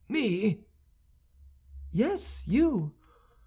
[0.09, 0.65] "Me?"
[1.91, 2.95] "Yes, you.